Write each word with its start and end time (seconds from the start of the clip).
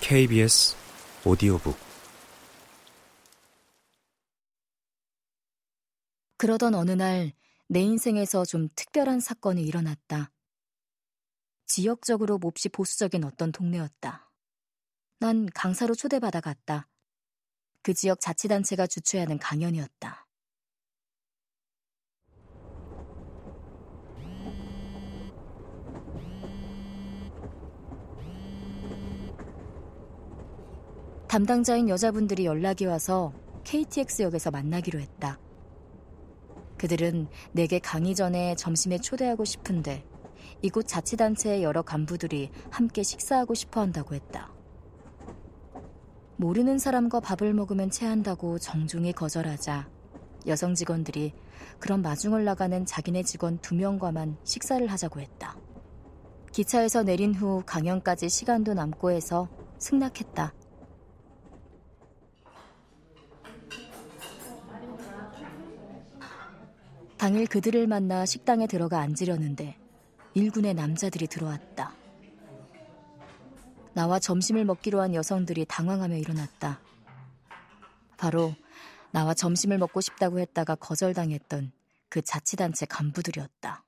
KBS 0.00 0.76
오디오북 1.24 1.76
그러던 6.36 6.74
어느 6.74 6.90
날 6.92 7.32
내 7.72 7.80
인생에서 7.80 8.44
좀 8.44 8.68
특별한 8.76 9.20
사건이 9.20 9.62
일어났다. 9.62 10.30
지역적으로 11.64 12.36
몹시 12.36 12.68
보수적인 12.68 13.24
어떤 13.24 13.50
동네였다. 13.50 14.30
난 15.20 15.46
강사로 15.54 15.94
초대받아 15.94 16.42
갔다. 16.42 16.86
그 17.80 17.94
지역 17.94 18.20
자치단체가 18.20 18.86
주최하는 18.86 19.38
강연이었다. 19.38 20.26
담당자인 31.32 31.88
여자분들이 31.88 32.44
연락이 32.44 32.84
와서 32.84 33.32
KTX역에서 33.64 34.50
만나기로 34.50 35.00
했다. 35.00 35.38
그들은 36.76 37.26
내게 37.52 37.78
강의 37.78 38.14
전에 38.14 38.54
점심에 38.54 38.98
초대하고 38.98 39.46
싶은데 39.46 40.04
이곳 40.60 40.86
자치단체의 40.86 41.62
여러 41.62 41.80
간부들이 41.80 42.50
함께 42.68 43.02
식사하고 43.02 43.54
싶어 43.54 43.80
한다고 43.80 44.14
했다. 44.14 44.52
모르는 46.36 46.78
사람과 46.78 47.20
밥을 47.20 47.54
먹으면 47.54 47.90
체한다고 47.90 48.58
정중히 48.58 49.14
거절하자 49.14 49.88
여성 50.48 50.74
직원들이 50.74 51.32
그런 51.78 52.02
마중을 52.02 52.44
나가는 52.44 52.84
자기네 52.84 53.22
직원 53.22 53.56
두 53.56 53.74
명과만 53.74 54.36
식사를 54.44 54.86
하자고 54.86 55.20
했다. 55.20 55.56
기차에서 56.52 57.04
내린 57.04 57.34
후 57.34 57.62
강연까지 57.64 58.28
시간도 58.28 58.74
남고 58.74 59.12
해서 59.12 59.48
승낙했다. 59.78 60.52
당일 67.22 67.46
그들을 67.46 67.86
만나 67.86 68.26
식당에 68.26 68.66
들어가 68.66 68.98
앉으려는데 68.98 69.78
일군의 70.34 70.74
남자들이 70.74 71.28
들어왔다. 71.28 71.94
나와 73.94 74.18
점심을 74.18 74.64
먹기로 74.64 75.00
한 75.00 75.14
여성들이 75.14 75.66
당황하며 75.66 76.16
일어났다. 76.16 76.80
바로 78.16 78.52
나와 79.12 79.34
점심을 79.34 79.78
먹고 79.78 80.00
싶다고 80.00 80.40
했다가 80.40 80.74
거절당했던 80.74 81.70
그 82.08 82.22
자치단체 82.22 82.86
간부들이었다. 82.86 83.84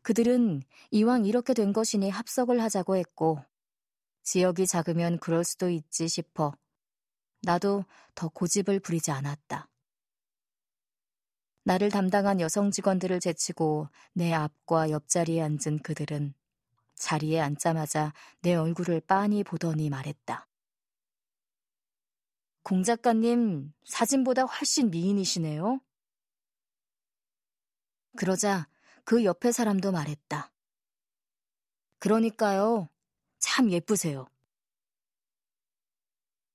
그들은 0.00 0.62
이왕 0.90 1.26
이렇게 1.26 1.52
된 1.52 1.74
것이니 1.74 2.08
합석을 2.08 2.62
하자고 2.62 2.96
했고, 2.96 3.44
지역이 4.22 4.66
작으면 4.66 5.18
그럴 5.18 5.44
수도 5.44 5.68
있지 5.68 6.08
싶어 6.08 6.54
나도 7.42 7.84
더 8.14 8.28
고집을 8.28 8.80
부리지 8.80 9.10
않았다. 9.10 9.68
나를 11.68 11.90
담당한 11.90 12.40
여성 12.40 12.70
직원들을 12.70 13.20
제치고 13.20 13.88
내 14.14 14.32
앞과 14.32 14.88
옆자리에 14.88 15.42
앉은 15.42 15.80
그들은 15.82 16.32
자리에 16.94 17.40
앉자마자 17.40 18.14
내 18.40 18.54
얼굴을 18.54 19.02
빤히 19.02 19.44
보더니 19.44 19.90
말했다. 19.90 20.48
공 22.62 22.82
작가님, 22.82 23.74
사진보다 23.84 24.44
훨씬 24.44 24.88
미인이시네요. 24.88 25.82
그러자 28.16 28.66
그 29.04 29.26
옆에 29.26 29.52
사람도 29.52 29.92
말했다. 29.92 30.50
그러니까요. 31.98 32.88
참 33.40 33.70
예쁘세요. 33.70 34.26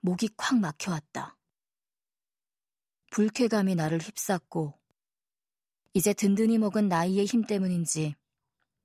목이 0.00 0.28
콱 0.36 0.58
막혀왔다. 0.58 1.38
불쾌감이 3.10 3.74
나를 3.74 4.00
휩쌌고 4.00 4.78
이제 5.94 6.12
든든히 6.12 6.58
먹은 6.58 6.88
나이의 6.88 7.26
힘 7.26 7.42
때문인지 7.42 8.14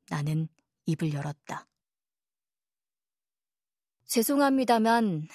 나는 0.10 0.48
입을 0.86 1.14
열었다. 1.14 1.68
죄송합니다만 4.06 5.28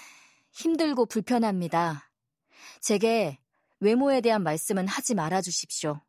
힘들고 0.53 1.07
불편합니다. 1.07 2.11
제게 2.81 3.39
외모에 3.81 4.21
대한 4.21 4.43
말씀은 4.43 4.89
하지 4.89 5.15
말아 5.15 5.43
주십시오. 5.43 6.01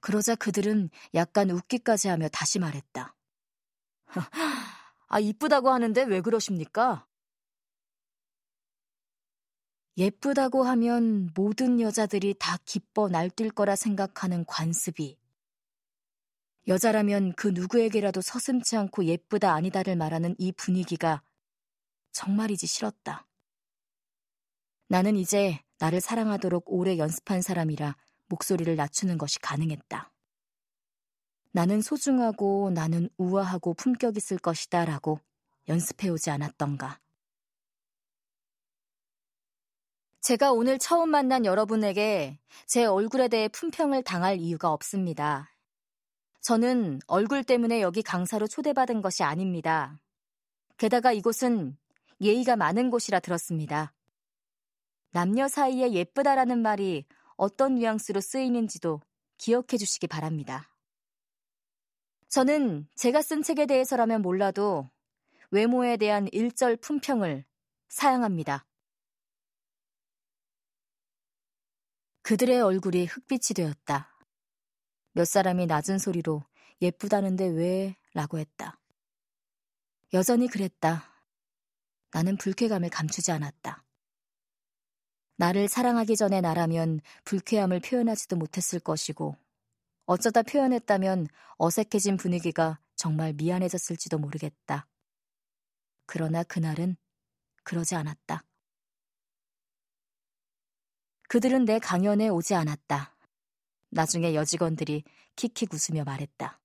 그러자 0.00 0.34
그들은 0.36 0.90
약간 1.14 1.50
웃기까지 1.50 2.08
하며 2.08 2.28
다시 2.28 2.58
말했다. 2.58 3.16
아, 5.08 5.20
이쁘다고 5.20 5.70
하는데 5.70 6.02
왜 6.04 6.20
그러십니까? 6.20 7.07
예쁘다고 9.98 10.62
하면 10.62 11.28
모든 11.34 11.80
여자들이 11.80 12.36
다 12.38 12.56
기뻐 12.64 13.08
날뛸 13.08 13.52
거라 13.52 13.74
생각하는 13.74 14.44
관습이 14.44 15.18
여자라면 16.68 17.32
그 17.32 17.48
누구에게라도 17.48 18.20
서슴지 18.20 18.76
않고 18.76 19.06
예쁘다 19.06 19.52
아니다를 19.54 19.96
말하는 19.96 20.36
이 20.38 20.52
분위기가 20.52 21.22
정말이지 22.12 22.68
싫었다. 22.68 23.26
나는 24.86 25.16
이제 25.16 25.58
나를 25.78 26.00
사랑하도록 26.00 26.64
오래 26.68 26.96
연습한 26.96 27.42
사람이라 27.42 27.96
목소리를 28.28 28.76
낮추는 28.76 29.18
것이 29.18 29.40
가능했다. 29.40 30.12
나는 31.50 31.80
소중하고 31.82 32.70
나는 32.72 33.08
우아하고 33.16 33.74
품격 33.74 34.16
있을 34.16 34.38
것이다 34.38 34.84
라고 34.84 35.18
연습해오지 35.66 36.30
않았던가. 36.30 37.00
제가 40.20 40.52
오늘 40.52 40.78
처음 40.78 41.10
만난 41.10 41.44
여러분에게 41.44 42.38
제 42.66 42.84
얼굴에 42.84 43.28
대해 43.28 43.48
품평을 43.48 44.02
당할 44.02 44.38
이유가 44.38 44.72
없습니다. 44.72 45.50
저는 46.40 47.00
얼굴 47.06 47.44
때문에 47.44 47.80
여기 47.80 48.02
강사로 48.02 48.46
초대받은 48.46 49.00
것이 49.00 49.22
아닙니다. 49.22 50.00
게다가 50.76 51.12
이곳은 51.12 51.76
예의가 52.20 52.56
많은 52.56 52.90
곳이라 52.90 53.20
들었습니다. 53.20 53.92
남녀 55.12 55.48
사이에 55.48 55.92
예쁘다라는 55.92 56.60
말이 56.60 57.06
어떤 57.36 57.76
뉘앙스로 57.76 58.20
쓰이는지도 58.20 59.00
기억해 59.38 59.76
주시기 59.78 60.08
바랍니다. 60.08 60.68
저는 62.28 62.86
제가 62.94 63.22
쓴 63.22 63.42
책에 63.42 63.66
대해서라면 63.66 64.22
몰라도 64.22 64.90
외모에 65.50 65.96
대한 65.96 66.28
일절 66.32 66.76
품평을 66.76 67.44
사양합니다. 67.88 68.67
그들의 72.28 72.60
얼굴이 72.60 73.06
흑빛이 73.06 73.54
되었다. 73.56 74.14
몇 75.14 75.24
사람이 75.24 75.64
낮은 75.64 75.98
소리로 75.98 76.44
예쁘다는데 76.82 77.46
왜? 77.46 77.96
라고 78.12 78.38
했다. 78.38 78.78
여전히 80.12 80.46
그랬다. 80.46 81.10
나는 82.12 82.36
불쾌감을 82.36 82.90
감추지 82.90 83.32
않았다. 83.32 83.82
나를 85.38 85.68
사랑하기 85.68 86.16
전에 86.16 86.42
나라면 86.42 87.00
불쾌함을 87.24 87.80
표현하지도 87.80 88.36
못했을 88.36 88.78
것이고, 88.78 89.34
어쩌다 90.04 90.42
표현했다면 90.42 91.28
어색해진 91.56 92.18
분위기가 92.18 92.78
정말 92.94 93.32
미안해졌을지도 93.32 94.18
모르겠다. 94.18 94.86
그러나 96.04 96.42
그날은 96.42 96.98
그러지 97.64 97.94
않았다. 97.94 98.44
그들은 101.28 101.66
내 101.66 101.78
강연에 101.78 102.28
오지 102.28 102.54
않았다. 102.54 103.14
나중에 103.90 104.34
여직원들이 104.34 105.04
킥킥 105.36 105.72
웃으며 105.72 106.04
말했다. 106.04 106.60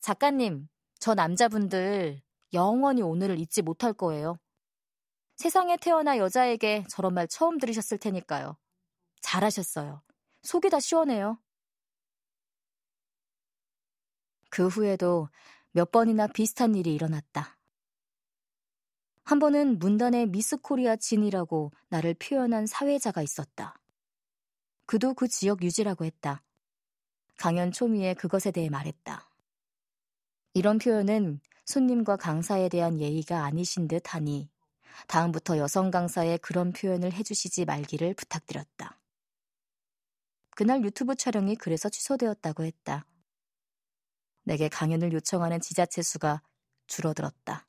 작가님, 0.00 0.68
저 0.98 1.14
남자분들 1.14 2.22
영원히 2.52 3.02
오늘을 3.02 3.38
잊지 3.38 3.62
못할 3.62 3.92
거예요. 3.92 4.38
세상에 5.36 5.76
태어나 5.76 6.16
여자에게 6.16 6.84
저런 6.88 7.12
말 7.12 7.28
처음 7.28 7.58
들으셨을 7.58 7.98
테니까요. 7.98 8.56
잘하셨어요. 9.20 10.02
속이 10.42 10.70
다 10.70 10.80
시원해요. 10.80 11.38
그 14.48 14.68
후에도 14.68 15.28
몇 15.72 15.90
번이나 15.90 16.28
비슷한 16.28 16.74
일이 16.74 16.94
일어났다. 16.94 17.55
한 19.26 19.40
번은 19.40 19.80
문단에 19.80 20.24
미스 20.26 20.56
코리아 20.56 20.94
진이라고 20.94 21.72
나를 21.88 22.14
표현한 22.14 22.66
사회자가 22.66 23.22
있었다. 23.22 23.74
그도 24.86 25.14
그 25.14 25.26
지역 25.26 25.64
유지라고 25.64 26.04
했다. 26.04 26.44
강연 27.36 27.72
초미에 27.72 28.14
그것에 28.14 28.52
대해 28.52 28.70
말했다. 28.70 29.28
이런 30.54 30.78
표현은 30.78 31.40
손님과 31.64 32.18
강사에 32.18 32.68
대한 32.68 33.00
예의가 33.00 33.44
아니신 33.44 33.88
듯 33.88 34.14
하니 34.14 34.48
다음부터 35.08 35.58
여성 35.58 35.90
강사에 35.90 36.36
그런 36.36 36.72
표현을 36.72 37.12
해주시지 37.12 37.64
말기를 37.64 38.14
부탁드렸다. 38.14 38.96
그날 40.50 40.84
유튜브 40.84 41.16
촬영이 41.16 41.56
그래서 41.56 41.88
취소되었다고 41.88 42.62
했다. 42.62 43.04
내게 44.44 44.68
강연을 44.68 45.12
요청하는 45.12 45.60
지자체 45.60 46.02
수가 46.02 46.42
줄어들었다. 46.86 47.64